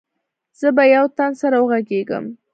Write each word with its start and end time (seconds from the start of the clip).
زه 0.59 0.67
به 0.75 0.83
يو 0.93 1.05
تن 1.17 1.31
سره 1.41 1.57
وغږېږم. 1.59 2.25